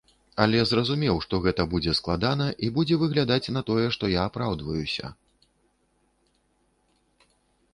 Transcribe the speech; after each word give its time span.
Але 0.43 0.59
зразумеў, 0.69 1.17
што 1.25 1.39
гэта 1.43 1.65
будзе 1.73 1.93
складана 1.99 2.47
і 2.67 2.69
будзе 2.77 2.95
выглядаць 3.03 3.51
на 3.57 3.61
тое, 3.67 3.83
што 3.97 4.09
я 4.13 4.25
апраўдваюся. 4.31 5.13